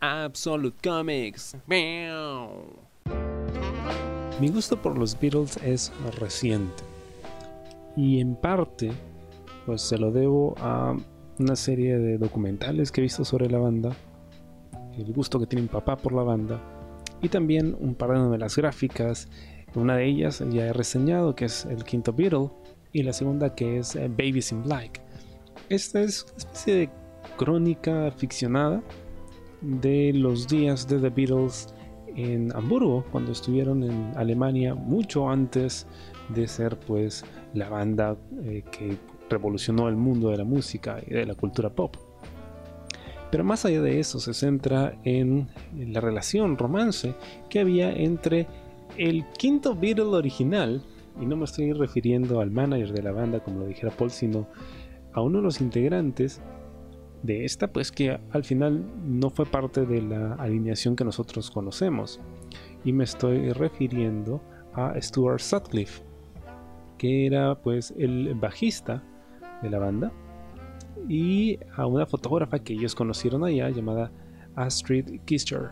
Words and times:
Absolute 0.00 0.76
Comics. 0.82 1.56
Mi 4.40 4.48
gusto 4.48 4.80
por 4.80 4.96
los 4.96 5.18
Beatles 5.18 5.56
es 5.64 5.92
reciente 6.18 6.84
y 7.96 8.20
en 8.20 8.36
parte 8.36 8.92
pues 9.66 9.82
se 9.82 9.98
lo 9.98 10.12
debo 10.12 10.54
a 10.58 10.96
una 11.38 11.56
serie 11.56 11.98
de 11.98 12.16
documentales 12.16 12.92
que 12.92 13.00
he 13.00 13.02
visto 13.02 13.24
sobre 13.24 13.50
la 13.50 13.58
banda, 13.58 13.90
el 14.96 15.12
gusto 15.12 15.40
que 15.40 15.46
tiene 15.46 15.62
mi 15.62 15.68
papá 15.68 15.96
por 15.96 16.12
la 16.12 16.22
banda 16.22 16.60
y 17.20 17.28
también 17.28 17.76
un 17.80 17.96
par 17.96 18.10
de 18.10 18.18
novelas 18.18 18.56
gráficas. 18.56 19.28
Una 19.74 19.96
de 19.96 20.06
ellas 20.06 20.42
ya 20.50 20.66
he 20.66 20.72
reseñado 20.72 21.34
que 21.34 21.46
es 21.46 21.64
El 21.66 21.84
Quinto 21.84 22.12
Beatle 22.12 22.50
y 22.92 23.02
la 23.02 23.12
segunda 23.12 23.54
que 23.54 23.78
es 23.78 23.96
eh, 23.96 24.08
Babies 24.08 24.52
in 24.52 24.62
Black. 24.62 25.02
Esta 25.68 26.00
es 26.00 26.22
una 26.22 26.36
especie 26.38 26.74
de 26.74 26.90
crónica 27.36 28.10
ficcionada 28.16 28.80
de 29.60 30.12
los 30.14 30.48
días 30.48 30.86
de 30.88 30.98
The 30.98 31.10
Beatles 31.10 31.74
en 32.16 32.54
Hamburgo, 32.56 33.04
cuando 33.12 33.32
estuvieron 33.32 33.82
en 33.84 34.12
Alemania 34.16 34.74
mucho 34.74 35.28
antes 35.28 35.86
de 36.30 36.48
ser 36.48 36.78
pues 36.78 37.24
la 37.54 37.68
banda 37.68 38.16
eh, 38.44 38.64
que 38.70 38.96
revolucionó 39.30 39.88
el 39.88 39.96
mundo 39.96 40.30
de 40.30 40.38
la 40.38 40.44
música 40.44 41.00
y 41.06 41.14
de 41.14 41.26
la 41.26 41.34
cultura 41.34 41.70
pop. 41.70 41.96
Pero 43.30 43.44
más 43.44 43.64
allá 43.64 43.82
de 43.82 44.00
eso 44.00 44.20
se 44.20 44.32
centra 44.32 44.98
en 45.04 45.48
la 45.76 46.00
relación, 46.00 46.56
romance 46.56 47.14
que 47.50 47.60
había 47.60 47.92
entre 47.92 48.46
el 48.96 49.24
quinto 49.38 49.74
Beatle 49.74 50.04
original, 50.04 50.82
y 51.20 51.26
no 51.26 51.36
me 51.36 51.44
estoy 51.44 51.72
refiriendo 51.72 52.40
al 52.40 52.50
manager 52.50 52.92
de 52.92 53.02
la 53.02 53.12
banda 53.12 53.40
como 53.40 53.60
lo 53.60 53.66
dijera 53.66 53.92
Paul, 53.92 54.10
sino 54.10 54.46
a 55.12 55.20
uno 55.20 55.38
de 55.38 55.44
los 55.44 55.60
integrantes 55.60 56.40
de 57.22 57.44
esta, 57.44 57.72
pues 57.72 57.90
que 57.90 58.18
al 58.30 58.44
final 58.44 58.84
no 59.04 59.30
fue 59.30 59.46
parte 59.46 59.84
de 59.84 60.02
la 60.02 60.34
alineación 60.34 60.96
que 60.96 61.04
nosotros 61.04 61.50
conocemos. 61.50 62.20
Y 62.84 62.92
me 62.92 63.04
estoy 63.04 63.52
refiriendo 63.52 64.40
a 64.74 64.94
Stuart 65.00 65.40
Sutcliffe, 65.40 66.02
que 66.96 67.26
era 67.26 67.60
pues 67.60 67.92
el 67.98 68.34
bajista 68.34 69.02
de 69.62 69.70
la 69.70 69.78
banda, 69.78 70.12
y 71.08 71.58
a 71.76 71.86
una 71.86 72.06
fotógrafa 72.06 72.58
que 72.58 72.72
ellos 72.72 72.94
conocieron 72.94 73.44
allá 73.44 73.70
llamada 73.70 74.10
Astrid 74.56 75.20
Kischer. 75.24 75.70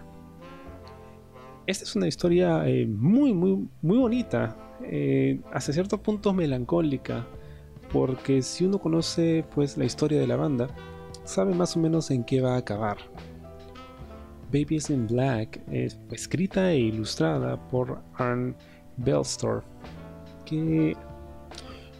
Esta 1.66 1.84
es 1.84 1.96
una 1.96 2.06
historia 2.06 2.66
eh, 2.68 2.86
muy, 2.86 3.32
muy, 3.32 3.68
muy 3.82 3.98
bonita, 3.98 4.56
eh, 4.84 5.40
hasta 5.52 5.72
cierto 5.72 6.00
punto 6.00 6.32
melancólica, 6.32 7.26
porque 7.92 8.42
si 8.42 8.64
uno 8.64 8.78
conoce 8.78 9.44
pues 9.54 9.76
la 9.76 9.84
historia 9.84 10.20
de 10.20 10.26
la 10.26 10.36
banda, 10.36 10.68
sabe 11.26 11.54
más 11.54 11.76
o 11.76 11.80
menos 11.80 12.10
en 12.10 12.24
qué 12.24 12.40
va 12.40 12.54
a 12.54 12.58
acabar. 12.58 12.96
Babies 14.52 14.90
in 14.90 15.06
Black 15.06 15.60
es 15.70 15.98
escrita 16.10 16.70
e 16.70 16.78
ilustrada 16.78 17.56
por 17.68 18.00
Arne 18.14 18.54
Bellstorff, 18.96 19.64
que 20.44 20.96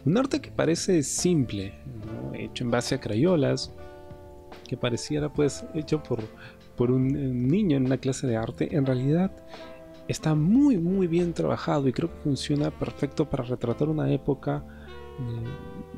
un 0.05 0.17
arte 0.17 0.39
que 0.39 0.51
parece 0.51 1.03
simple, 1.03 1.73
hecho 2.33 2.63
en 2.63 2.71
base 2.71 2.95
a 2.95 2.99
crayolas, 2.99 3.73
que 4.67 4.77
pareciera 4.77 5.31
pues 5.31 5.65
hecho 5.73 6.01
por, 6.01 6.19
por 6.77 6.91
un 6.91 7.47
niño 7.47 7.77
en 7.77 7.85
una 7.85 7.97
clase 7.97 8.27
de 8.27 8.37
arte, 8.37 8.75
en 8.75 8.85
realidad 8.85 9.31
está 10.07 10.33
muy 10.35 10.77
muy 10.77 11.07
bien 11.07 11.33
trabajado 11.33 11.89
y 11.89 11.91
creo 11.91 12.09
que 12.09 12.21
funciona 12.21 12.71
perfecto 12.71 13.29
para 13.29 13.43
retratar 13.43 13.89
una 13.89 14.09
época 14.09 14.63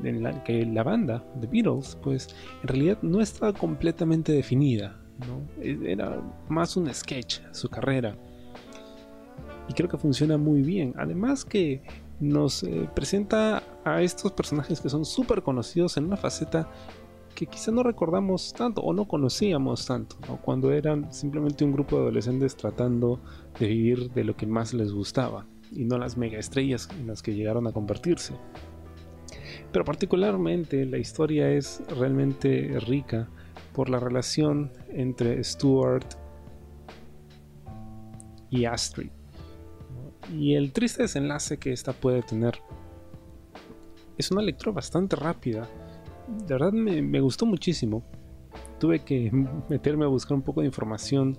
en 0.02 0.22
la 0.22 0.42
que 0.44 0.64
la 0.64 0.82
banda, 0.82 1.24
The 1.40 1.46
Beatles, 1.46 1.98
pues 2.02 2.28
en 2.62 2.68
realidad 2.68 2.98
no 3.02 3.20
estaba 3.20 3.52
completamente 3.52 4.32
definida. 4.32 5.00
E, 5.60 5.78
era 5.84 6.22
más 6.48 6.76
un 6.76 6.92
sketch 6.92 7.40
su 7.52 7.68
carrera. 7.68 8.16
Y 9.68 9.74
creo 9.74 9.88
que 9.88 9.98
funciona 9.98 10.36
muy 10.36 10.62
bien. 10.62 10.94
Además 10.96 11.44
que 11.44 11.82
nos 12.18 12.62
eh, 12.62 12.88
presenta 12.94 13.62
a 13.84 14.02
estos 14.02 14.32
personajes 14.32 14.80
que 14.80 14.88
son 14.88 15.04
súper 15.04 15.42
conocidos 15.42 15.96
en 15.96 16.04
una 16.04 16.16
faceta 16.16 16.68
que 17.34 17.46
quizá 17.46 17.70
no 17.70 17.82
recordamos 17.82 18.52
tanto 18.52 18.82
o 18.82 18.92
no 18.92 19.06
conocíamos 19.06 19.86
tanto, 19.86 20.16
cuando 20.42 20.72
eran 20.72 21.10
simplemente 21.12 21.64
un 21.64 21.72
grupo 21.72 21.96
de 21.96 22.02
adolescentes 22.02 22.56
tratando 22.56 23.20
de 23.58 23.66
vivir 23.66 24.10
de 24.10 24.24
lo 24.24 24.36
que 24.36 24.46
más 24.46 24.74
les 24.74 24.92
gustaba 24.92 25.46
y 25.72 25.84
no 25.84 25.96
las 25.96 26.16
mega 26.16 26.38
estrellas 26.38 26.88
en 26.98 27.06
las 27.06 27.22
que 27.22 27.34
llegaron 27.34 27.66
a 27.66 27.72
convertirse. 27.72 28.34
Pero 29.72 29.84
particularmente 29.84 30.84
la 30.84 30.98
historia 30.98 31.50
es 31.50 31.82
realmente 31.98 32.78
rica 32.80 33.28
por 33.72 33.88
la 33.88 34.00
relación 34.00 34.72
entre 34.88 35.42
Stuart 35.44 36.06
y 38.50 38.64
Astrid. 38.64 39.10
Y 40.34 40.54
el 40.54 40.72
triste 40.72 41.02
desenlace 41.02 41.58
que 41.58 41.72
esta 41.72 41.92
puede 41.92 42.22
tener. 42.22 42.60
Es 44.18 44.30
una 44.30 44.42
lectura 44.42 44.72
bastante 44.72 45.16
rápida. 45.16 45.68
De 46.46 46.54
verdad 46.54 46.72
me, 46.72 47.00
me 47.00 47.20
gustó 47.20 47.46
muchísimo. 47.46 48.04
Tuve 48.78 49.00
que 49.00 49.30
meterme 49.68 50.04
a 50.04 50.08
buscar 50.08 50.36
un 50.36 50.42
poco 50.42 50.60
de 50.60 50.66
información 50.66 51.38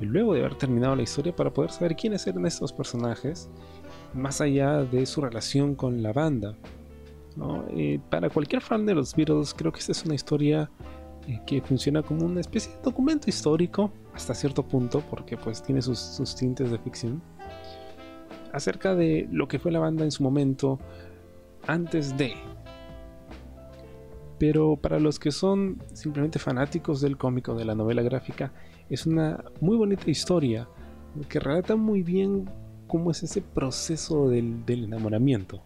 y 0.00 0.04
luego 0.04 0.34
de 0.34 0.40
haber 0.40 0.54
terminado 0.56 0.94
la 0.94 1.02
historia 1.02 1.34
para 1.34 1.52
poder 1.52 1.70
saber 1.70 1.96
quiénes 1.96 2.26
eran 2.26 2.46
estos 2.46 2.72
personajes, 2.72 3.50
más 4.14 4.40
allá 4.40 4.84
de 4.84 5.06
su 5.06 5.20
relación 5.20 5.74
con 5.74 6.02
la 6.02 6.12
banda. 6.12 6.56
Eh, 7.70 8.00
para 8.10 8.30
cualquier 8.30 8.62
fan 8.62 8.86
de 8.86 8.94
los 8.94 9.14
Beatles, 9.14 9.54
creo 9.54 9.72
que 9.72 9.78
esta 9.78 9.92
es 9.92 10.04
una 10.04 10.14
historia 10.14 10.70
eh, 11.26 11.40
que 11.46 11.60
funciona 11.60 12.02
como 12.02 12.24
una 12.24 12.40
especie 12.40 12.72
de 12.72 12.82
documento 12.82 13.28
histórico 13.28 13.92
hasta 14.14 14.34
cierto 14.34 14.62
punto, 14.62 15.02
porque 15.08 15.36
pues 15.36 15.62
tiene 15.62 15.82
sus, 15.82 16.34
tintes 16.36 16.70
de 16.70 16.78
ficción, 16.78 17.22
acerca 18.52 18.94
de 18.94 19.28
lo 19.30 19.46
que 19.46 19.58
fue 19.58 19.70
la 19.70 19.78
banda 19.78 20.04
en 20.04 20.10
su 20.10 20.22
momento 20.22 20.78
antes 21.66 22.16
de. 22.16 22.34
Pero 24.38 24.76
para 24.76 24.98
los 24.98 25.18
que 25.18 25.32
son 25.32 25.82
simplemente 25.92 26.38
fanáticos 26.38 27.00
del 27.00 27.16
cómico, 27.16 27.54
de 27.54 27.64
la 27.64 27.74
novela 27.74 28.02
gráfica, 28.02 28.52
es 28.88 29.06
una 29.06 29.44
muy 29.60 29.76
bonita 29.76 30.10
historia 30.10 30.68
que 31.28 31.40
relata 31.40 31.76
muy 31.76 32.02
bien 32.02 32.48
cómo 32.86 33.10
es 33.10 33.22
ese 33.22 33.42
proceso 33.42 34.28
del, 34.28 34.64
enamoramiento, 34.66 35.62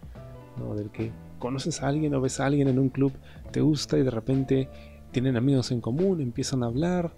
del 0.75 0.89
que 0.91 1.11
conoces 1.43 1.83
a 1.83 1.89
alguien 1.89 2.15
o 2.15 2.21
ves 2.21 2.39
a 2.39 2.45
alguien 2.45 2.69
en 2.69 2.79
un 2.79 2.87
club, 2.87 3.11
te 3.51 3.59
gusta 3.59 3.97
y 3.97 4.03
de 4.03 4.11
repente 4.11 4.69
tienen 5.11 5.35
amigos 5.35 5.71
en 5.71 5.81
común, 5.81 6.21
empiezan 6.21 6.63
a 6.63 6.67
hablar 6.67 7.13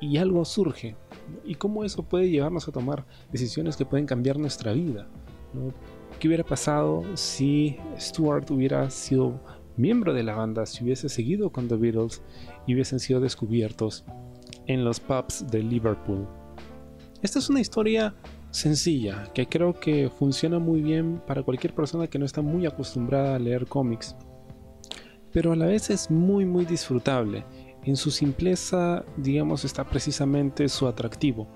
y 0.00 0.16
algo 0.16 0.44
surge. 0.44 0.96
Y 1.44 1.54
cómo 1.54 1.84
eso 1.84 2.02
puede 2.02 2.30
llevarnos 2.30 2.66
a 2.66 2.72
tomar 2.72 3.06
decisiones 3.30 3.76
que 3.76 3.86
pueden 3.86 4.06
cambiar 4.06 4.40
nuestra 4.40 4.72
vida. 4.72 5.06
¿Qué 6.18 6.26
hubiera 6.26 6.42
pasado 6.42 7.04
si 7.14 7.76
Stuart 7.96 8.50
hubiera 8.50 8.90
sido 8.90 9.40
miembro 9.76 10.12
de 10.12 10.24
la 10.24 10.34
banda, 10.34 10.66
si 10.66 10.82
hubiese 10.82 11.08
seguido 11.08 11.52
con 11.52 11.68
The 11.68 11.76
Beatles 11.76 12.22
y 12.66 12.74
hubiesen 12.74 12.98
sido 12.98 13.20
descubiertos 13.20 14.04
en 14.66 14.84
los 14.84 14.98
pubs 14.98 15.46
de 15.48 15.62
Liverpool? 15.62 16.26
Esta 17.22 17.38
es 17.38 17.48
una 17.48 17.60
historia 17.60 18.16
sencilla, 18.52 19.24
que 19.34 19.48
creo 19.48 19.80
que 19.80 20.10
funciona 20.10 20.58
muy 20.58 20.82
bien 20.82 21.20
para 21.26 21.42
cualquier 21.42 21.74
persona 21.74 22.06
que 22.06 22.18
no 22.18 22.26
está 22.26 22.42
muy 22.42 22.66
acostumbrada 22.66 23.34
a 23.34 23.38
leer 23.38 23.66
cómics. 23.66 24.14
Pero 25.32 25.52
a 25.52 25.56
la 25.56 25.66
vez 25.66 25.90
es 25.90 26.10
muy 26.10 26.44
muy 26.44 26.66
disfrutable. 26.66 27.44
En 27.82 27.96
su 27.96 28.10
simpleza, 28.10 29.04
digamos, 29.16 29.64
está 29.64 29.84
precisamente 29.84 30.68
su 30.68 30.86
atractivo. 30.86 31.48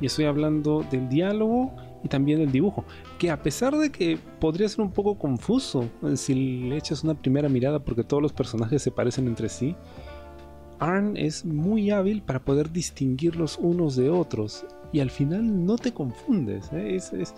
Y 0.00 0.06
estoy 0.06 0.24
hablando 0.24 0.84
del 0.90 1.08
diálogo 1.08 1.76
y 2.02 2.08
también 2.08 2.38
del 2.38 2.52
dibujo, 2.52 2.84
que 3.18 3.30
a 3.30 3.42
pesar 3.42 3.76
de 3.76 3.90
que 3.90 4.18
podría 4.40 4.68
ser 4.68 4.80
un 4.80 4.92
poco 4.92 5.18
confuso 5.18 5.90
eh, 6.04 6.16
si 6.16 6.34
le 6.34 6.76
echas 6.76 7.02
una 7.02 7.14
primera 7.14 7.48
mirada 7.48 7.80
porque 7.80 8.04
todos 8.04 8.22
los 8.22 8.32
personajes 8.32 8.80
se 8.82 8.92
parecen 8.92 9.26
entre 9.26 9.48
sí, 9.48 9.76
Arn 10.78 11.16
es 11.16 11.44
muy 11.44 11.90
hábil 11.90 12.22
para 12.22 12.44
poder 12.44 12.70
distinguirlos 12.70 13.58
unos 13.60 13.96
de 13.96 14.10
otros 14.10 14.64
y 14.92 15.00
al 15.00 15.10
final 15.10 15.64
no 15.64 15.76
te 15.76 15.92
confundes. 15.92 16.72
¿eh? 16.72 16.96
Es, 16.96 17.34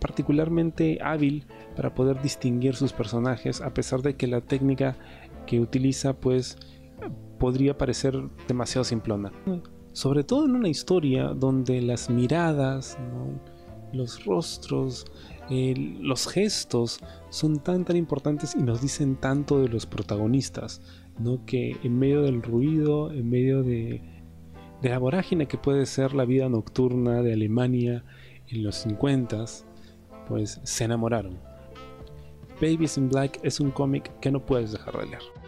particularmente 0.00 0.98
hábil 1.00 1.46
para 1.76 1.94
poder 1.94 2.20
distinguir 2.20 2.74
sus 2.74 2.92
personajes 2.92 3.60
a 3.60 3.72
pesar 3.72 4.02
de 4.02 4.16
que 4.16 4.26
la 4.26 4.40
técnica 4.40 4.96
que 5.46 5.60
utiliza 5.60 6.14
pues 6.14 6.58
podría 7.38 7.78
parecer 7.78 8.20
demasiado 8.48 8.82
simplona. 8.82 9.30
Sobre 9.92 10.24
todo 10.24 10.46
en 10.46 10.56
una 10.56 10.68
historia 10.68 11.28
donde 11.28 11.80
las 11.82 12.10
miradas, 12.10 12.98
los 13.92 14.24
rostros, 14.24 15.04
los 15.48 16.26
gestos 16.26 16.98
son 17.30 17.60
tan 17.60 17.84
tan 17.84 17.96
importantes 17.96 18.56
y 18.56 18.62
nos 18.62 18.82
dicen 18.82 19.16
tanto 19.16 19.60
de 19.60 19.68
los 19.68 19.86
protagonistas, 19.86 20.80
¿no? 21.18 21.44
que 21.44 21.76
en 21.84 21.98
medio 21.98 22.22
del 22.22 22.42
ruido, 22.42 23.12
en 23.12 23.28
medio 23.30 23.62
de 23.62 24.21
de 24.82 24.88
la 24.88 24.98
vorágine 24.98 25.46
que 25.46 25.56
puede 25.56 25.86
ser 25.86 26.12
la 26.12 26.24
vida 26.24 26.48
nocturna 26.48 27.22
de 27.22 27.32
Alemania 27.32 28.04
en 28.48 28.64
los 28.64 28.76
50, 28.76 29.44
pues 30.28 30.60
se 30.64 30.84
enamoraron. 30.84 31.38
Babies 32.60 32.98
in 32.98 33.08
Black 33.08 33.38
es 33.44 33.60
un 33.60 33.70
cómic 33.70 34.10
que 34.20 34.32
no 34.32 34.44
puedes 34.44 34.72
dejar 34.72 34.98
de 34.98 35.06
leer. 35.06 35.41